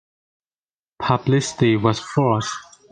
Publicity 0.97 1.75
was 1.75 1.99
froth. 1.99 2.51